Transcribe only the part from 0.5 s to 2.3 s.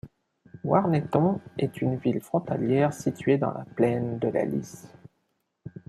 Warneton est une ville